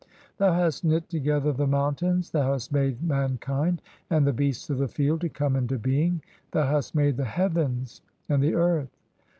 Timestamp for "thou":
0.39-0.51, 2.31-2.53, 6.49-6.65